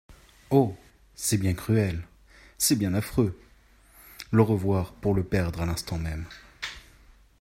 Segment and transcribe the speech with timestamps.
[0.49, 0.75] Oh!
[1.13, 2.01] c'est bien cruel!
[2.57, 3.39] c'est bien affreux!
[4.31, 6.25] Le revoir pour le perdre à l'instant même.